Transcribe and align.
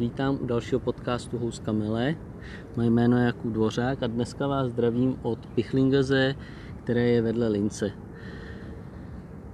Vítám 0.00 0.38
u 0.40 0.46
dalšího 0.46 0.80
podcastu 0.80 1.38
Houska 1.38 1.72
Mele. 1.72 2.14
Moje 2.76 2.90
jméno 2.90 3.18
je 3.18 3.24
Jakub 3.24 3.52
Dvořák 3.52 4.02
a 4.02 4.06
dneska 4.06 4.46
vás 4.46 4.70
zdravím 4.70 5.16
od 5.22 5.46
Pichlingeze, 5.46 6.34
které 6.84 7.08
je 7.08 7.22
vedle 7.22 7.48
Lince. 7.48 7.90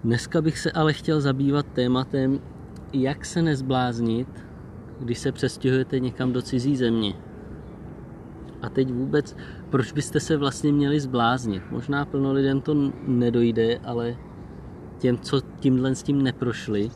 Dneska 0.04 0.42
bych 0.42 0.58
se 0.58 0.72
ale 0.72 0.92
chtěl 0.92 1.20
zabývat 1.20 1.66
tématem, 1.66 2.40
jak 2.92 3.24
se 3.24 3.42
nezbláznit, 3.42 4.28
když 5.00 5.18
se 5.18 5.32
přestěhujete 5.32 6.00
někam 6.00 6.32
do 6.32 6.42
cizí 6.42 6.76
země. 6.76 7.14
A 8.62 8.68
teď 8.68 8.92
vůbec, 8.92 9.36
proč 9.70 9.92
byste 9.92 10.20
se 10.20 10.36
vlastně 10.36 10.72
měli 10.72 11.00
zbláznit? 11.00 11.62
Možná 11.70 12.04
plno 12.04 12.32
lidem 12.32 12.60
to 12.60 12.92
nedojde, 13.06 13.78
ale 13.84 14.16
těm, 14.98 15.18
co 15.18 15.40
tímhle 15.40 15.94
s 15.94 16.02
tím 16.02 16.22
neprošli, 16.22 16.90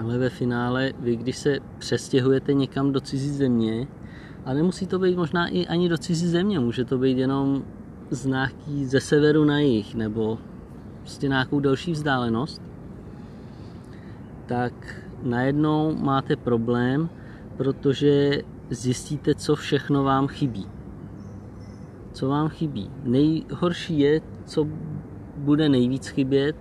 ale 0.00 0.18
ve 0.18 0.30
finále 0.30 0.92
vy, 0.98 1.16
když 1.16 1.36
se 1.36 1.58
přestěhujete 1.78 2.54
někam 2.54 2.92
do 2.92 3.00
cizí 3.00 3.30
země, 3.30 3.86
a 4.44 4.54
nemusí 4.54 4.86
to 4.86 4.98
být 4.98 5.16
možná 5.16 5.48
i 5.48 5.66
ani 5.66 5.88
do 5.88 5.98
cizí 5.98 6.26
země, 6.26 6.60
může 6.60 6.84
to 6.84 6.98
být 6.98 7.18
jenom 7.18 7.64
z 8.10 8.26
nějaký 8.26 8.86
ze 8.86 9.00
severu 9.00 9.44
na 9.44 9.58
jih, 9.58 9.94
nebo 9.94 10.38
prostě 11.00 11.28
nějakou 11.28 11.60
další 11.60 11.92
vzdálenost, 11.92 12.62
tak 14.46 14.72
najednou 15.22 15.94
máte 15.94 16.36
problém, 16.36 17.08
protože 17.56 18.42
zjistíte, 18.70 19.34
co 19.34 19.56
všechno 19.56 20.04
vám 20.04 20.28
chybí. 20.28 20.66
Co 22.12 22.28
vám 22.28 22.48
chybí. 22.48 22.90
Nejhorší 23.04 23.98
je, 23.98 24.20
co 24.44 24.66
bude 25.36 25.68
nejvíc 25.68 26.08
chybět, 26.08 26.56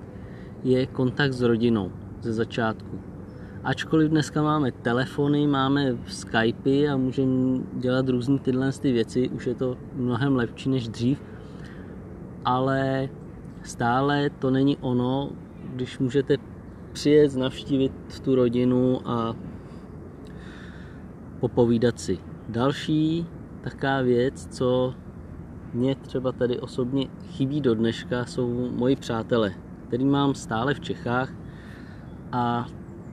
je 0.64 0.86
kontakt 0.86 1.34
s 1.34 1.42
rodinou 1.42 1.92
ze 2.22 2.34
začátku. 2.34 3.09
Ačkoliv 3.64 4.10
dneska 4.10 4.44
máme 4.44 4.72
telefony, 4.72 5.48
máme 5.48 5.98
Skypey 6.08 6.90
a 6.90 6.98
můžeme 6.98 7.60
dělat 7.74 8.10
různé 8.10 8.40
tyhle 8.40 8.72
ty 8.72 8.92
věci, 8.92 9.30
už 9.30 9.48
je 9.48 9.56
to 9.56 9.78
mnohem 9.96 10.36
lepší 10.36 10.70
než 10.70 10.88
dřív, 10.88 11.22
ale 12.46 13.10
stále 13.64 14.30
to 14.30 14.52
není 14.52 14.78
ono, 14.78 15.30
když 15.76 16.00
můžete 16.00 16.38
přijet, 16.92 17.36
navštívit 17.36 18.22
tu 18.24 18.36
rodinu 18.36 19.02
a 19.10 19.36
popovídat 21.40 22.00
si. 22.00 22.18
Další 22.50 23.28
taká 23.62 24.02
věc, 24.02 24.48
co 24.58 24.94
mě 25.74 25.96
třeba 25.96 26.32
tady 26.32 26.60
osobně 26.60 27.08
chybí 27.30 27.62
do 27.62 27.76
dneška, 27.76 28.26
jsou 28.26 28.70
moji 28.72 28.96
přátelé, 28.96 29.54
který 29.88 30.06
mám 30.06 30.36
stále 30.36 30.74
v 30.74 30.80
Čechách 30.80 31.34
a 32.32 32.66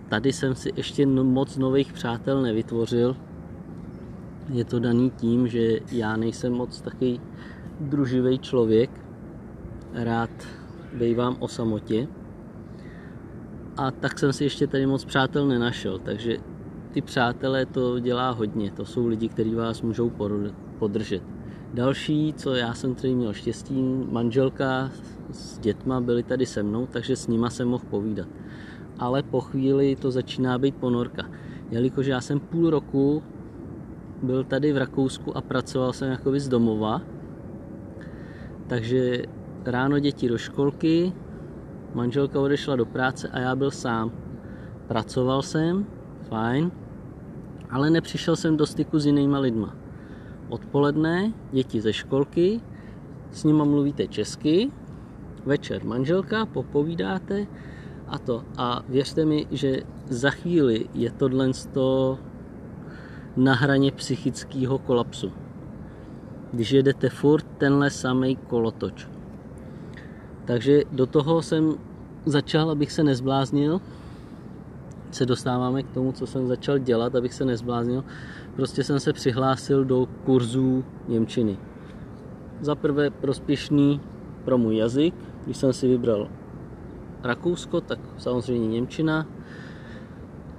tady 0.08 0.32
jsem 0.32 0.54
si 0.54 0.72
ještě 0.76 1.06
moc 1.06 1.56
nových 1.56 1.92
přátel 1.92 2.42
nevytvořil. 2.42 3.16
Je 4.52 4.64
to 4.64 4.78
daný 4.78 5.10
tím, 5.10 5.48
že 5.48 5.78
já 5.92 6.16
nejsem 6.16 6.52
moc 6.52 6.80
takový 6.80 7.20
druživý 7.80 8.38
člověk. 8.38 8.90
Rád 9.92 10.30
bývám 10.92 11.36
o 11.40 11.48
samotě. 11.48 12.08
A 13.76 13.90
tak 13.90 14.18
jsem 14.18 14.32
si 14.32 14.44
ještě 14.44 14.66
tady 14.66 14.86
moc 14.86 15.04
přátel 15.04 15.46
nenašel, 15.48 15.98
takže 15.98 16.36
ty 16.92 17.02
přátelé 17.02 17.66
to 17.66 17.98
dělá 17.98 18.30
hodně. 18.30 18.70
To 18.70 18.84
jsou 18.84 19.06
lidi, 19.06 19.28
kteří 19.28 19.54
vás 19.54 19.82
můžou 19.82 20.12
podržet. 20.78 21.22
Další, 21.74 22.34
co 22.36 22.54
já 22.54 22.74
jsem 22.74 22.94
tady 22.94 23.14
měl 23.14 23.32
štěstí, 23.32 23.82
manželka 24.10 24.90
s 25.30 25.58
dětma 25.58 26.00
byli 26.00 26.22
tady 26.22 26.46
se 26.46 26.62
mnou, 26.62 26.86
takže 26.86 27.16
s 27.16 27.28
nima 27.28 27.50
jsem 27.50 27.68
mohl 27.68 27.84
povídat 27.90 28.28
ale 28.98 29.22
po 29.22 29.40
chvíli 29.40 29.96
to 29.96 30.10
začíná 30.10 30.58
být 30.58 30.76
ponorka. 30.76 31.22
Jelikož 31.70 32.06
já 32.06 32.20
jsem 32.20 32.40
půl 32.40 32.70
roku 32.70 33.22
byl 34.22 34.44
tady 34.44 34.72
v 34.72 34.76
Rakousku 34.76 35.36
a 35.36 35.40
pracoval 35.40 35.92
jsem 35.92 36.10
jakoby 36.10 36.40
z 36.40 36.48
domova, 36.48 37.00
takže 38.66 39.22
ráno 39.64 39.98
děti 39.98 40.28
do 40.28 40.38
školky, 40.38 41.12
manželka 41.94 42.40
odešla 42.40 42.76
do 42.76 42.86
práce 42.86 43.28
a 43.28 43.38
já 43.38 43.56
byl 43.56 43.70
sám. 43.70 44.12
Pracoval 44.86 45.42
jsem, 45.42 45.86
fajn, 46.28 46.70
ale 47.70 47.90
nepřišel 47.90 48.36
jsem 48.36 48.56
do 48.56 48.66
styku 48.66 48.98
s 48.98 49.06
jinýma 49.06 49.38
lidma. 49.38 49.76
Odpoledne 50.48 51.32
děti 51.52 51.80
ze 51.80 51.92
školky, 51.92 52.60
s 53.30 53.44
nima 53.44 53.64
mluvíte 53.64 54.06
česky, 54.06 54.70
večer 55.44 55.84
manželka, 55.84 56.46
popovídáte, 56.46 57.46
a 58.08 58.18
to. 58.18 58.44
A 58.56 58.82
věřte 58.88 59.24
mi, 59.24 59.46
že 59.50 59.80
za 60.08 60.30
chvíli 60.30 60.86
je 60.94 61.10
tohle 61.10 61.50
na 63.36 63.54
hraně 63.54 63.92
psychického 63.92 64.78
kolapsu. 64.78 65.32
Když 66.52 66.70
jedete 66.70 67.08
furt 67.08 67.46
tenhle 67.58 67.90
samý 67.90 68.36
kolotoč. 68.36 69.08
Takže 70.44 70.82
do 70.92 71.06
toho 71.06 71.42
jsem 71.42 71.74
začal, 72.26 72.70
abych 72.70 72.92
se 72.92 73.04
nezbláznil, 73.04 73.80
se 75.10 75.26
dostáváme 75.26 75.82
k 75.82 75.90
tomu, 75.90 76.12
co 76.12 76.26
jsem 76.26 76.46
začal 76.46 76.78
dělat, 76.78 77.14
abych 77.14 77.34
se 77.34 77.44
nezbláznil. 77.44 78.04
Prostě 78.56 78.84
jsem 78.84 79.00
se 79.00 79.12
přihlásil 79.12 79.84
do 79.84 80.06
kurzů 80.24 80.84
Němčiny. 81.08 81.58
Za 82.60 82.74
prvé 82.74 83.10
prospěšný 83.10 84.00
pro 84.44 84.58
můj 84.58 84.76
jazyk, 84.76 85.14
když 85.44 85.56
jsem 85.56 85.72
si 85.72 85.88
vybral 85.88 86.28
Rakousko, 87.22 87.80
tak 87.80 87.98
samozřejmě 88.18 88.68
Němčina. 88.68 89.26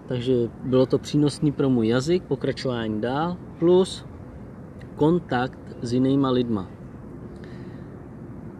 Takže 0.07 0.33
bylo 0.63 0.85
to 0.85 0.97
přínosný 0.97 1.51
pro 1.51 1.69
můj 1.69 1.87
jazyk, 1.87 2.23
pokračování 2.23 3.01
dál, 3.01 3.37
plus 3.59 4.05
kontakt 4.95 5.59
s 5.81 5.93
jinýma 5.93 6.29
lidma. 6.29 6.67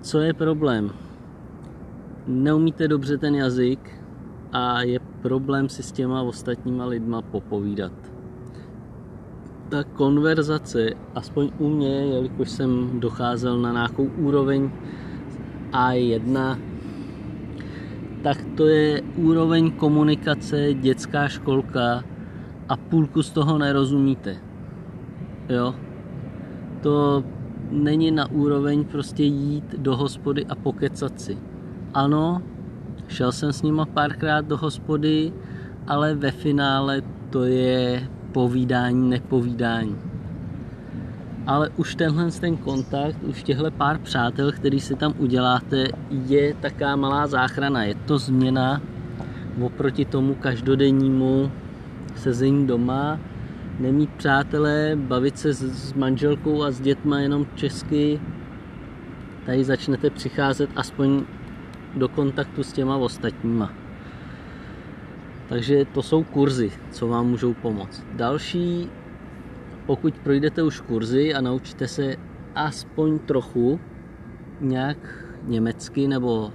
Co 0.01 0.19
je 0.19 0.33
problém? 0.33 0.91
Neumíte 2.27 2.87
dobře 2.87 3.17
ten 3.17 3.35
jazyk 3.35 4.01
a 4.51 4.81
je 4.81 4.99
problém 5.21 5.69
si 5.69 5.83
s 5.83 5.91
těma 5.91 6.21
ostatníma 6.21 6.85
lidma 6.85 7.21
popovídat. 7.21 7.91
Ta 9.69 9.83
konverzace, 9.83 10.89
aspoň 11.15 11.51
u 11.59 11.69
mě, 11.69 12.05
jelikož 12.05 12.49
jsem 12.49 12.99
docházel 12.99 13.59
na 13.59 13.71
nějakou 13.71 14.03
úroveň 14.03 14.71
A1, 15.71 16.59
tak 18.23 18.37
to 18.57 18.67
je 18.67 19.01
úroveň 19.01 19.71
komunikace 19.71 20.73
dětská 20.73 21.27
školka 21.27 22.03
a 22.69 22.77
půlku 22.77 23.23
z 23.23 23.31
toho 23.31 23.57
nerozumíte. 23.57 24.35
Jo? 25.49 25.75
To 26.81 27.23
není 27.71 28.11
na 28.11 28.31
úroveň 28.31 28.85
prostě 28.85 29.23
jít 29.23 29.75
do 29.77 29.95
hospody 29.95 30.45
a 30.45 30.55
pokecat 30.55 31.21
si. 31.21 31.37
Ano, 31.93 32.41
šel 33.07 33.31
jsem 33.31 33.53
s 33.53 33.61
nima 33.61 33.85
párkrát 33.85 34.45
do 34.45 34.57
hospody, 34.57 35.33
ale 35.87 36.15
ve 36.15 36.31
finále 36.31 37.01
to 37.29 37.43
je 37.43 38.09
povídání, 38.31 39.09
nepovídání 39.09 40.06
ale 41.47 41.69
už 41.77 41.95
tenhle 41.95 42.31
ten 42.31 42.57
kontakt, 42.57 43.23
už 43.23 43.43
těhle 43.43 43.71
pár 43.71 43.99
přátel, 43.99 44.51
který 44.51 44.79
si 44.79 44.95
tam 44.95 45.13
uděláte, 45.17 45.87
je 46.09 46.53
taká 46.53 46.95
malá 46.95 47.27
záchrana. 47.27 47.83
Je 47.83 47.95
to 47.95 48.17
změna 48.17 48.81
oproti 49.61 50.05
tomu 50.05 50.35
každodennímu 50.35 51.51
sezení 52.15 52.67
doma, 52.67 53.19
nemít 53.79 54.09
přátelé, 54.09 54.95
bavit 54.95 55.37
se 55.39 55.53
s 55.53 55.93
manželkou 55.93 56.63
a 56.63 56.71
s 56.71 56.81
dětma 56.81 57.19
jenom 57.19 57.45
česky. 57.55 58.19
Tady 59.45 59.63
začnete 59.63 60.09
přicházet 60.09 60.69
aspoň 60.75 61.23
do 61.95 62.07
kontaktu 62.07 62.63
s 62.63 62.73
těma 62.73 62.97
ostatníma. 62.97 63.73
Takže 65.49 65.85
to 65.85 66.01
jsou 66.01 66.23
kurzy, 66.23 66.71
co 66.91 67.07
vám 67.07 67.27
můžou 67.27 67.53
pomoct. 67.53 68.03
Další 68.15 68.89
pokud 69.87 70.13
projdete 70.23 70.63
už 70.63 70.81
kurzy 70.81 71.33
a 71.33 71.41
naučíte 71.41 71.87
se 71.87 72.15
aspoň 72.55 73.19
trochu 73.19 73.79
nějak 74.61 74.97
německy, 75.43 76.07
nebo 76.07 76.51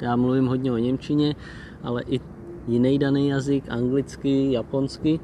já 0.00 0.16
mluvím 0.16 0.46
hodně 0.46 0.72
o 0.72 0.76
Němčině, 0.76 1.34
ale 1.82 2.02
i 2.02 2.20
jiný 2.68 2.98
daný 2.98 3.28
jazyk, 3.28 3.64
anglicky, 3.68 4.52
japonsky, 4.52 5.20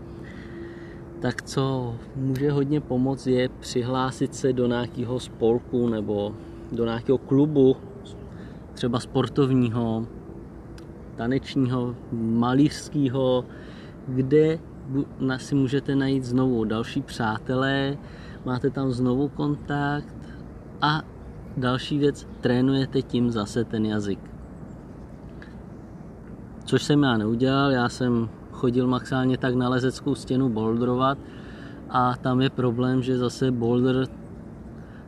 tak 1.20 1.42
co 1.42 1.94
může 2.16 2.50
hodně 2.50 2.80
pomoct 2.80 3.26
je 3.26 3.48
přihlásit 3.48 4.34
se 4.34 4.52
do 4.52 4.66
nějakého 4.66 5.20
spolku 5.20 5.88
nebo 5.88 6.34
do 6.72 6.84
nějakého 6.84 7.18
klubu, 7.18 7.76
třeba 8.74 9.00
sportovního, 9.00 10.06
tanečního, 11.16 11.96
malířského, 12.12 13.44
kde 14.08 14.58
si 15.36 15.54
můžete 15.54 15.96
najít 15.96 16.24
znovu 16.24 16.64
další 16.64 17.02
přátelé, 17.02 17.96
máte 18.44 18.70
tam 18.70 18.92
znovu 18.92 19.28
kontakt 19.28 20.14
a 20.80 21.02
další 21.56 21.98
věc, 21.98 22.26
trénujete 22.40 23.02
tím 23.02 23.30
zase 23.30 23.64
ten 23.64 23.86
jazyk. 23.86 24.18
Což 26.64 26.82
jsem 26.82 27.02
já 27.02 27.16
neudělal, 27.16 27.70
já 27.70 27.88
jsem 27.88 28.28
chodil 28.52 28.86
maximálně 28.86 29.38
tak 29.38 29.54
na 29.54 29.68
lezeckou 29.68 30.14
stěnu 30.14 30.48
boulderovat 30.48 31.18
a 31.90 32.16
tam 32.16 32.40
je 32.40 32.50
problém, 32.50 33.02
že 33.02 33.18
zase 33.18 33.50
boulder 33.50 34.06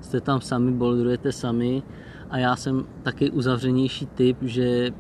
jste 0.01 0.21
tam 0.21 0.41
sami, 0.41 0.73
boulderujete 0.73 1.33
sami 1.33 1.83
a 2.31 2.39
já 2.39 2.57
jsem 2.57 2.85
taky 3.03 3.31
uzavřenější 3.31 4.07
typ, 4.07 4.37
že 4.43 4.91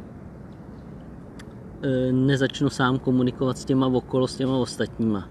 nezačnu 2.12 2.70
sám 2.70 2.98
komunikovat 2.98 3.58
s 3.58 3.64
těma 3.64 3.86
okolo, 3.86 4.28
s 4.28 4.36
těma 4.36 4.56
ostatníma. 4.56 5.28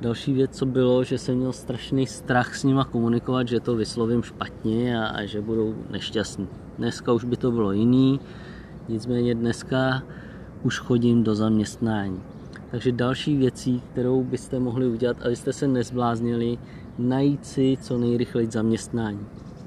Další 0.00 0.32
věc, 0.32 0.56
co 0.56 0.66
bylo, 0.66 1.04
že 1.04 1.18
jsem 1.18 1.36
měl 1.36 1.52
strašný 1.52 2.06
strach 2.06 2.56
s 2.56 2.64
nima 2.64 2.84
komunikovat, 2.84 3.48
že 3.48 3.60
to 3.60 3.76
vyslovím 3.76 4.22
špatně 4.22 5.00
a, 5.00 5.06
a 5.06 5.24
že 5.24 5.40
budou 5.40 5.74
nešťastní. 5.90 6.48
Dneska 6.78 7.12
už 7.12 7.24
by 7.24 7.36
to 7.36 7.50
bylo 7.50 7.72
jiný, 7.72 8.20
nicméně 8.88 9.34
dneska 9.34 10.02
už 10.62 10.78
chodím 10.78 11.22
do 11.22 11.34
zaměstnání. 11.34 12.20
Takže 12.70 12.92
další 12.92 13.36
věcí, 13.36 13.82
kterou 13.92 14.24
byste 14.24 14.58
mohli 14.58 14.86
udělat, 14.86 15.22
abyste 15.22 15.52
se 15.52 15.68
nezbláznili, 15.68 16.58
najít 16.98 17.46
si 17.46 17.78
co 17.80 17.98
nejrychleji 17.98 18.50
zaměstnání. 18.50 19.26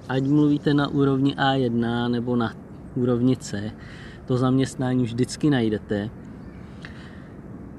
Ať 0.10 0.24
mluvíte 0.24 0.74
na 0.74 0.88
úrovni 0.88 1.36
A1 1.36 2.10
nebo 2.12 2.36
na 2.36 2.54
úrovni 2.96 3.38
C, 3.38 3.72
to 4.25 4.38
zaměstnání 4.38 5.04
vždycky 5.04 5.50
najdete. 5.50 6.10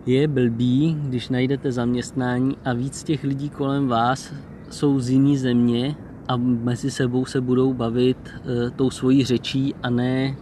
Je 0.07 0.29
blbý, 0.29 0.97
když 1.01 1.29
najdete 1.29 1.73
zaměstnání 1.73 2.57
a 2.65 2.73
víc 2.73 3.03
těch 3.03 3.25
lidí 3.25 3.51
kolem 3.51 3.89
vás 3.89 4.33
jsou 4.71 5.01
z 5.01 5.11
jiné 5.11 5.39
země 5.39 5.97
a 6.29 6.37
mezi 6.37 6.91
sebou 6.91 7.25
se 7.25 7.41
budou 7.41 7.75
bavit 7.75 8.19
e, 8.29 8.71
tou 8.71 8.91
svojí 8.91 9.25
řečí 9.25 9.75
a 9.83 9.91
ne 9.91 10.37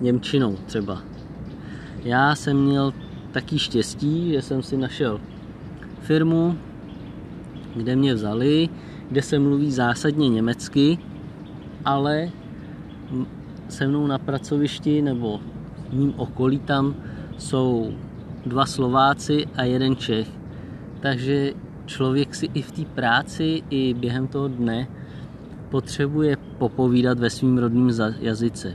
Němčinou 0.00 0.56
třeba. 0.66 1.02
Já 2.04 2.34
jsem 2.34 2.64
měl 2.64 2.94
taký 3.32 3.58
štěstí, 3.58 4.32
že 4.32 4.42
jsem 4.42 4.62
si 4.62 4.76
našel 4.76 5.20
firmu, 6.00 6.58
kde 7.76 7.96
mě 7.96 8.14
vzali, 8.14 8.68
kde 9.08 9.22
se 9.22 9.38
mluví 9.38 9.72
zásadně 9.72 10.28
německy, 10.28 10.98
ale 11.84 12.30
se 13.70 13.86
mnou 13.86 14.06
na 14.06 14.18
pracovišti 14.18 15.02
nebo 15.02 15.40
v 15.88 15.92
mým 15.92 16.14
okolí 16.16 16.58
tam 16.58 16.94
jsou 17.38 17.92
dva 18.46 18.66
Slováci 18.66 19.46
a 19.56 19.64
jeden 19.64 19.96
Čech. 19.96 20.28
Takže 21.00 21.52
člověk 21.86 22.34
si 22.34 22.46
i 22.54 22.62
v 22.62 22.72
té 22.72 22.84
práci, 22.84 23.62
i 23.70 23.94
během 23.94 24.26
toho 24.26 24.48
dne 24.48 24.88
potřebuje 25.70 26.36
popovídat 26.58 27.18
ve 27.18 27.30
svým 27.30 27.58
rodném 27.58 27.90
jazyce. 28.20 28.74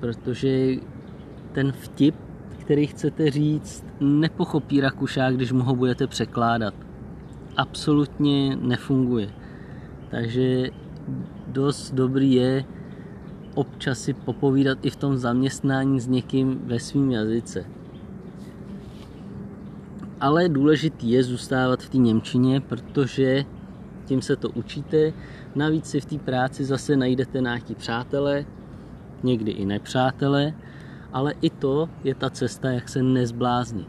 Protože 0.00 0.76
ten 1.52 1.72
vtip, 1.72 2.14
který 2.58 2.86
chcete 2.86 3.30
říct, 3.30 3.84
nepochopí 4.00 4.80
Rakušák, 4.80 5.36
když 5.36 5.52
mu 5.52 5.62
ho 5.62 5.74
budete 5.74 6.06
překládat. 6.06 6.74
Absolutně 7.56 8.56
nefunguje. 8.56 9.28
Takže 10.10 10.70
dost 11.46 11.90
dobrý 11.94 12.32
je 12.32 12.64
občas 13.56 13.98
si 13.98 14.12
popovídat 14.12 14.78
i 14.82 14.90
v 14.90 14.96
tom 14.96 15.18
zaměstnání 15.18 16.00
s 16.00 16.06
někým 16.06 16.60
ve 16.64 16.80
svém 16.80 17.10
jazyce. 17.10 17.64
Ale 20.20 20.48
důležitý 20.48 21.10
je 21.10 21.24
zůstávat 21.24 21.82
v 21.82 21.88
té 21.88 21.98
Němčině, 21.98 22.60
protože 22.60 23.44
tím 24.04 24.22
se 24.22 24.36
to 24.36 24.50
učíte. 24.50 25.12
Navíc 25.54 25.86
si 25.86 26.00
v 26.00 26.04
té 26.04 26.18
práci 26.18 26.64
zase 26.64 26.96
najdete 26.96 27.40
nějaký 27.40 27.74
přátele, 27.74 28.44
někdy 29.22 29.50
i 29.50 29.66
nepřátele, 29.66 30.54
ale 31.12 31.34
i 31.40 31.50
to 31.50 31.88
je 32.04 32.14
ta 32.14 32.30
cesta, 32.30 32.70
jak 32.70 32.88
se 32.88 33.02
nezbláznit. 33.02 33.88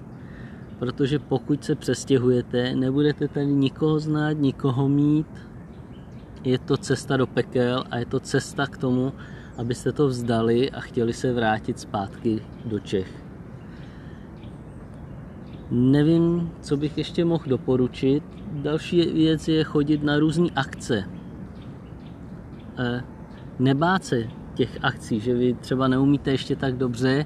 Protože 0.79 1.19
pokud 1.19 1.63
se 1.63 1.75
přestěhujete, 1.75 2.75
nebudete 2.75 3.27
tady 3.27 3.45
nikoho 3.45 3.99
znát, 3.99 4.31
nikoho 4.31 4.89
mít, 4.89 5.27
je 6.43 6.59
to 6.59 6.77
cesta 6.77 7.17
do 7.17 7.27
pekel 7.27 7.83
a 7.91 7.97
je 7.97 8.05
to 8.05 8.19
cesta 8.19 8.67
k 8.67 8.77
tomu, 8.77 9.13
abyste 9.57 9.91
to 9.91 10.07
vzdali 10.07 10.71
a 10.71 10.79
chtěli 10.79 11.13
se 11.13 11.33
vrátit 11.33 11.79
zpátky 11.79 12.41
do 12.65 12.79
Čech. 12.79 13.23
Nevím, 15.71 16.51
co 16.61 16.77
bych 16.77 16.97
ještě 16.97 17.25
mohl 17.25 17.43
doporučit. 17.47 18.23
Další 18.51 19.13
věc 19.13 19.47
je 19.47 19.63
chodit 19.63 20.03
na 20.03 20.19
různé 20.19 20.47
akce. 20.55 21.03
Eh, 22.79 23.03
nebát 23.59 24.03
se 24.03 24.23
těch 24.53 24.77
akcí, 24.81 25.19
že 25.19 25.33
vy 25.33 25.53
třeba 25.53 25.87
neumíte 25.87 26.31
ještě 26.31 26.55
tak 26.55 26.77
dobře, 26.77 27.25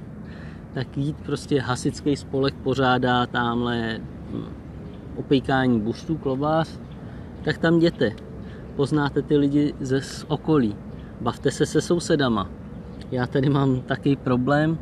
tak 0.74 0.98
jít 0.98 1.18
prostě 1.18 1.62
hasický 1.62 2.16
spolek 2.16 2.56
pořádá 2.56 3.26
tamhle 3.26 4.00
hm, 4.00 4.46
opejkání 5.16 5.80
buštů, 5.80 6.18
klobář, 6.18 6.80
tak 7.44 7.58
tam 7.58 7.78
jděte. 7.78 8.12
Poznáte 8.76 9.22
ty 9.22 9.38
lidi 9.38 9.74
ze 9.80 10.02
okolí. 10.28 10.76
Bavte 11.22 11.52
se 11.52 11.66
se 11.66 11.82
sousedama. 11.82 12.50
Já 13.12 13.28
tady 13.28 13.50
mám 13.50 13.82
takový 13.82 14.16
problém. 14.16 14.78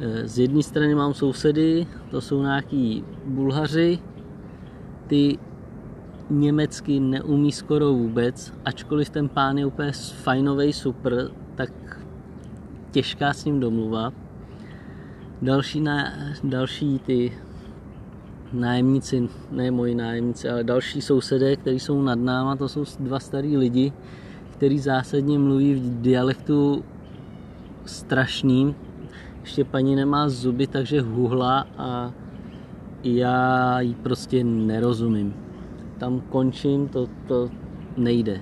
Eh, 0.00 0.28
z 0.28 0.38
jedné 0.38 0.62
strany 0.62 0.94
mám 0.94 1.14
sousedy, 1.14 1.86
to 2.10 2.20
jsou 2.20 2.42
nějaký 2.42 3.04
bulhaři, 3.24 3.98
ty 5.06 5.38
německy 6.30 7.00
neumí 7.00 7.52
skoro 7.52 7.92
vůbec, 7.92 8.52
ačkoliv 8.64 9.10
ten 9.10 9.28
pán 9.28 9.58
je 9.58 9.66
úplně 9.66 9.92
fajnový, 9.92 10.72
super, 10.72 11.30
tak 11.54 11.70
těžká 12.90 13.32
s 13.32 13.44
ním 13.44 13.60
domluva. 13.60 14.12
Další, 15.42 15.80
na, 15.80 16.12
další 16.44 16.98
ty 16.98 17.32
nájemníci, 18.52 19.28
ne 19.50 19.70
moji 19.70 19.94
nájemníci, 19.94 20.48
ale 20.48 20.64
další 20.64 21.02
sousedé, 21.02 21.56
kteří 21.56 21.80
jsou 21.80 22.02
nad 22.02 22.18
náma, 22.18 22.56
to 22.56 22.68
jsou 22.68 22.84
dva 22.98 23.20
starý 23.20 23.56
lidi, 23.56 23.92
kteří 24.54 24.78
zásadně 24.78 25.38
mluví 25.38 25.74
v 25.74 26.00
dialektu 26.00 26.84
strašným. 27.84 28.74
Ještě 29.40 29.64
paní 29.64 29.96
nemá 29.96 30.28
zuby, 30.28 30.66
takže 30.66 31.00
huhla 31.00 31.66
a 31.78 32.12
já 33.04 33.80
ji 33.80 33.94
prostě 33.94 34.44
nerozumím 34.44 35.44
tam 35.98 36.20
končím, 36.20 36.88
to, 36.88 37.08
to 37.26 37.50
nejde. 37.96 38.40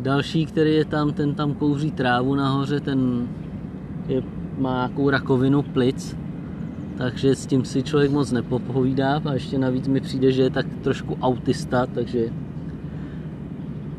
Další, 0.00 0.46
který 0.46 0.74
je 0.74 0.84
tam, 0.84 1.12
ten 1.12 1.34
tam 1.34 1.54
kouří 1.54 1.90
trávu 1.90 2.34
nahoře, 2.34 2.80
ten 2.80 3.28
je, 4.08 4.22
má 4.58 4.74
nějakou 4.74 5.10
rakovinu 5.10 5.62
plic, 5.62 6.16
takže 6.96 7.34
s 7.34 7.46
tím 7.46 7.64
si 7.64 7.82
člověk 7.82 8.10
moc 8.10 8.32
nepopovídá 8.32 9.22
a 9.24 9.32
ještě 9.32 9.58
navíc 9.58 9.88
mi 9.88 10.00
přijde, 10.00 10.32
že 10.32 10.42
je 10.42 10.50
tak 10.50 10.66
trošku 10.82 11.18
autista, 11.22 11.86
takže 11.86 12.32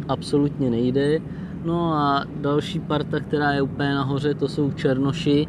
absolutně 0.08 0.70
nejde. 0.70 1.20
No 1.64 1.94
a 1.94 2.26
další 2.36 2.80
parta, 2.80 3.20
která 3.20 3.52
je 3.52 3.62
úplně 3.62 3.90
nahoře, 3.90 4.34
to 4.34 4.48
jsou 4.48 4.72
Černoši, 4.72 5.48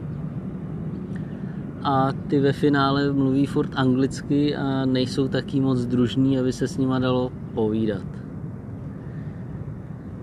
a 1.82 2.12
ty 2.12 2.40
ve 2.40 2.52
finále 2.52 3.12
mluví 3.12 3.46
furt 3.46 3.70
anglicky 3.74 4.56
a 4.56 4.86
nejsou 4.86 5.28
taky 5.28 5.60
moc 5.60 5.84
družní, 5.84 6.38
aby 6.38 6.52
se 6.52 6.68
s 6.68 6.78
nima 6.78 6.98
dalo 6.98 7.32
povídat. 7.54 8.04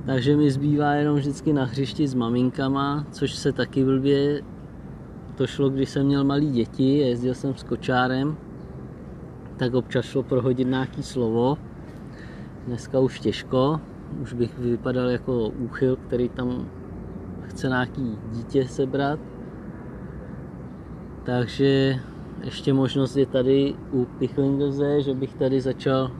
Takže 0.06 0.38
mi 0.38 0.52
zbývá 0.52 0.94
jenom 0.94 1.18
vždycky 1.18 1.54
na 1.54 1.66
hřišti 1.66 2.08
s 2.08 2.14
maminkama, 2.14 3.06
což 3.12 3.34
se 3.34 3.52
taky 3.52 3.86
blbě 3.86 4.42
to 5.36 5.48
šlo, 5.48 5.70
když 5.70 5.90
jsem 5.90 6.06
měl 6.06 6.24
malý 6.24 6.52
děti, 6.52 6.98
jezdil 6.98 7.34
jsem 7.34 7.56
s 7.56 7.64
kočárem, 7.64 8.38
tak 9.58 9.74
občas 9.74 10.06
šlo 10.06 10.24
prohodit 10.24 10.68
nějaký 10.68 11.04
slovo. 11.04 11.58
Dneska 12.68 13.00
už 13.00 13.20
těžko, 13.20 13.80
už 14.22 14.34
bych 14.34 14.60
vypadal 14.60 15.10
jako 15.10 15.50
úchyl, 15.50 15.96
který 15.96 16.30
tam 16.30 16.70
chce 17.42 17.68
nějaký 17.68 18.18
dítě 18.32 18.68
sebrat. 18.68 19.20
Takže 21.24 22.00
ještě 22.44 22.74
možnost 22.74 23.16
je 23.16 23.26
tady 23.26 23.76
u 23.92 24.06
Pichlingerze, 24.06 25.02
že 25.02 25.14
bych 25.14 25.34
tady 25.34 25.62
začal 25.62 26.12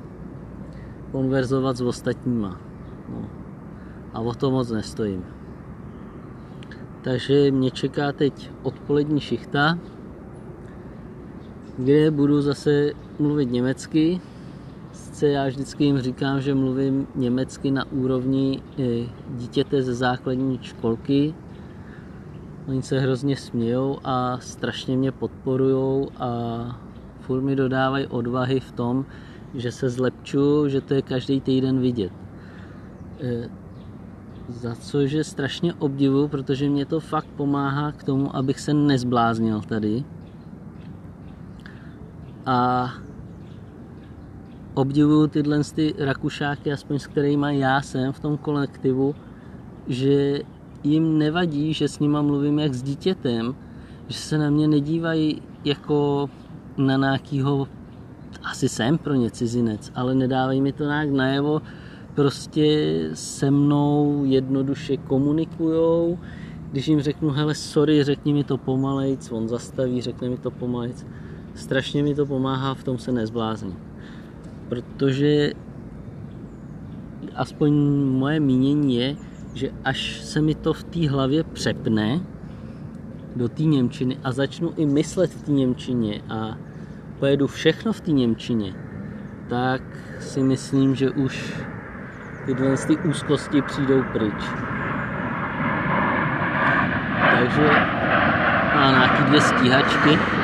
konverzovat 1.12 1.78
s 1.78 1.82
ostatníma. 1.82 2.60
No. 3.10 3.30
A 4.14 4.20
o 4.20 4.34
to 4.34 4.52
moc 4.52 4.72
nestojím. 4.72 5.26
Takže 7.02 7.52
mě 7.52 7.72
čeká 7.72 8.12
teď 8.12 8.52
odpolední 8.64 9.20
šichta, 9.20 9.80
kde 11.78 12.12
budu 12.12 12.42
zase 12.42 12.92
mluvit 13.20 13.52
německy. 13.52 14.22
Sice 15.18 15.30
já 15.30 15.48
vždycky 15.48 15.84
jim 15.84 16.00
říkám, 16.00 16.42
že 16.42 16.56
mluvím 16.56 17.08
německy 17.16 17.72
na 17.72 17.92
úrovni 17.92 18.62
eh, 18.80 19.10
dítěte 19.30 19.82
ze 19.84 19.94
základní 19.94 20.60
školky, 20.62 21.34
Oni 22.68 22.82
se 22.82 23.00
hrozně 23.00 23.36
smějou 23.36 24.00
a 24.04 24.38
strašně 24.40 24.98
mě 24.98 25.12
podporujou 25.12 26.10
a 26.18 26.28
furt 27.22 27.42
mi 27.42 27.56
dodávají 27.56 28.08
odvahy 28.08 28.60
v 28.60 28.72
tom, 28.72 29.06
že 29.54 29.72
se 29.72 29.90
zlepču, 29.90 30.70
že 30.70 30.82
to 30.82 30.94
je 30.94 31.02
každý 31.02 31.42
týden 31.42 31.80
vidět. 31.80 32.12
E, 33.20 33.50
za 34.50 34.76
což 34.76 35.12
je 35.12 35.24
strašně 35.24 35.74
obdivu, 35.74 36.28
protože 36.28 36.70
mě 36.70 36.86
to 36.86 37.00
fakt 37.00 37.28
pomáhá 37.36 37.92
k 37.92 38.04
tomu, 38.04 38.36
abych 38.36 38.60
se 38.60 38.74
nezbláznil 38.74 39.62
tady. 39.62 40.04
A 42.46 42.94
obdivuju 44.78 45.28
tyhle 45.28 45.64
ty 45.76 45.94
Rakušáky, 45.98 46.72
aspoň 46.72 47.00
s 47.00 47.08
kterými 47.08 47.60
já 47.60 47.82
jsem 47.82 48.14
v 48.14 48.20
tom 48.20 48.38
kolektivu, 48.38 49.16
že 49.88 50.42
jim 50.84 51.18
nevadí, 51.18 51.74
že 51.74 51.88
s 51.88 52.00
nima 52.00 52.22
mluvím 52.22 52.60
jak 52.60 52.74
s 52.74 52.84
dítětem, 52.84 53.56
že 54.08 54.18
se 54.18 54.38
na 54.38 54.50
mě 54.50 54.68
nedívají 54.68 55.42
jako 55.66 56.30
na 56.78 56.98
nějakýho, 56.98 57.68
asi 58.44 58.70
jsem 58.70 58.98
pro 58.98 59.14
ně 59.14 59.32
cizinec, 59.32 59.92
ale 59.96 60.16
nedávají 60.16 60.62
mi 60.62 60.72
to 60.72 60.84
nějak 60.84 61.10
najevo, 61.10 61.62
prostě 62.16 62.94
se 63.14 63.52
mnou 63.52 64.24
jednoduše 64.26 64.98
komunikujou, 64.98 66.20
když 66.72 66.88
jim 66.88 67.02
řeknu, 67.02 67.30
hele, 67.30 67.56
sorry, 67.56 68.04
řekni 68.04 68.34
mi 68.34 68.44
to 68.44 68.58
pomalejc, 68.58 69.32
on 69.32 69.48
zastaví, 69.48 70.02
řekne 70.02 70.30
mi 70.30 70.38
to 70.38 70.52
pomalejc, 70.52 71.06
strašně 71.56 72.04
mi 72.04 72.16
to 72.16 72.26
pomáhá, 72.26 72.74
v 72.74 72.84
tom 72.84 72.98
se 72.98 73.12
nezblázní. 73.12 73.87
Protože 74.70 75.52
aspoň 77.36 77.74
moje 78.12 78.40
mínění 78.40 78.96
je, 78.96 79.16
že 79.54 79.70
až 79.84 80.22
se 80.22 80.42
mi 80.42 80.56
to 80.56 80.74
v 80.74 80.84
té 80.84 81.10
hlavě 81.10 81.44
přepne 81.44 82.20
do 83.36 83.50
té 83.50 83.64
Němčiny 83.64 84.18
a 84.24 84.32
začnu 84.32 84.74
i 84.78 84.86
myslet 84.86 85.32
v 85.32 85.44
té 85.44 85.52
Němčině 85.52 86.22
a 86.30 86.58
pojedu 87.20 87.48
všechno 87.48 87.94
v 87.94 88.02
té 88.02 88.12
Němčině, 88.12 88.74
tak 89.50 89.82
si 90.20 90.44
myslím, 90.44 90.96
že 90.96 91.12
už 91.12 91.64
tyhle 92.46 92.78
ty 92.78 92.98
úzkosti 92.98 93.62
přijdou 93.62 94.04
pryč. 94.14 94.44
Takže 97.32 97.68
má 98.76 98.92
nějaký 98.92 99.24
dvě 99.24 99.42
stíhačky. 99.42 100.37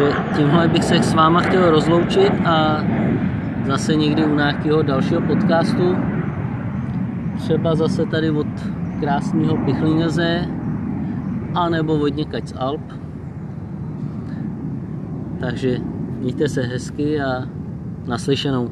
Takže 0.00 0.16
tímhle 0.36 0.68
bych 0.68 0.84
se 0.84 1.02
s 1.02 1.14
váma 1.14 1.40
chtěl 1.40 1.70
rozloučit 1.70 2.32
a 2.46 2.84
zase 3.66 3.96
někdy 3.96 4.24
u 4.24 4.34
nějakého 4.34 4.82
dalšího 4.82 5.20
podcastu. 5.20 5.96
Třeba 7.36 7.74
zase 7.74 8.06
tady 8.06 8.30
od 8.30 8.46
krásného 9.00 9.56
Pichlineze 9.56 10.46
a 11.54 11.68
nebo 11.68 11.94
od 11.94 12.16
někať 12.16 12.48
z 12.48 12.54
Alp. 12.58 12.92
Takže 15.40 15.78
mějte 16.20 16.48
se 16.48 16.62
hezky 16.62 17.20
a 17.20 17.42
naslyšenou. 18.06 18.70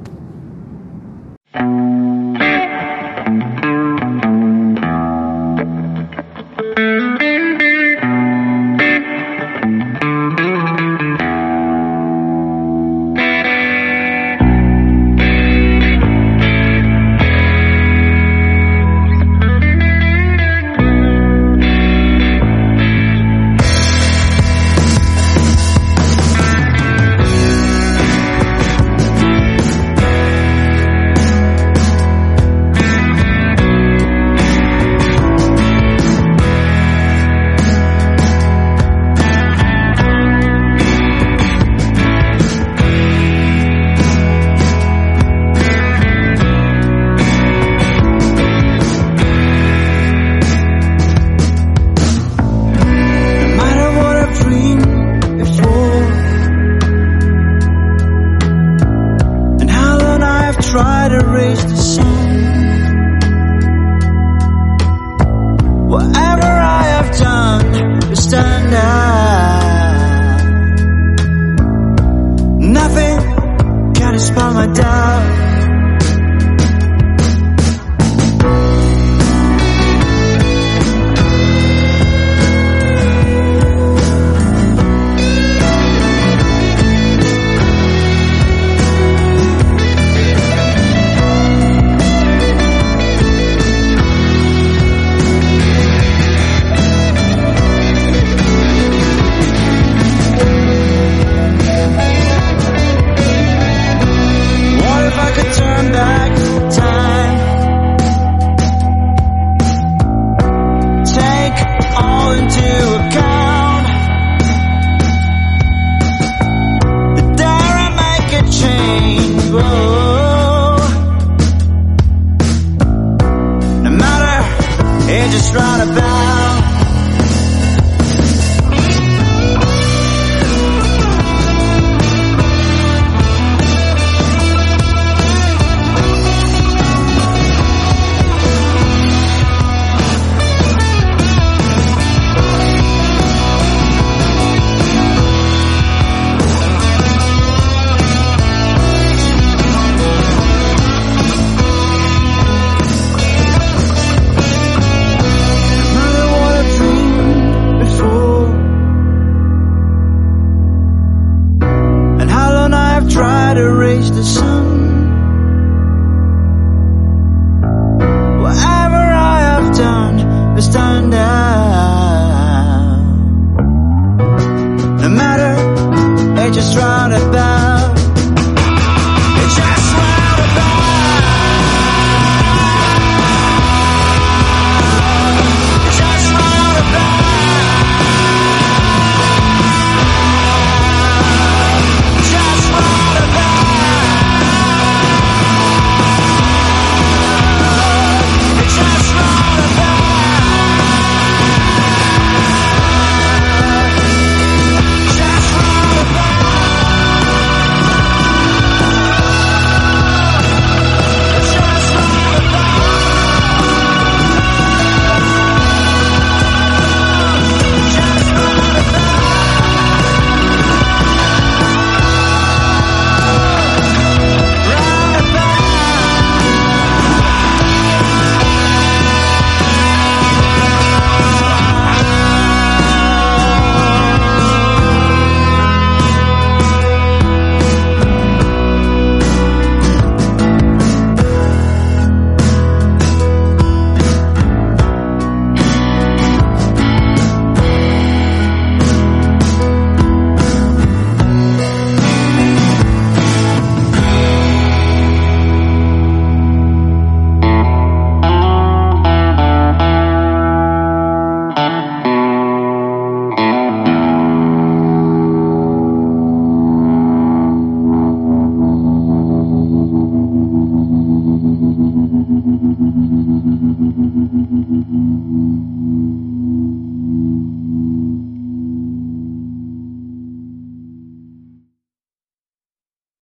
I've 162.98 163.08
tried 163.08 163.54
to 163.54 163.72
raise 163.74 164.10
the 164.10 164.24
sun. 164.24 164.77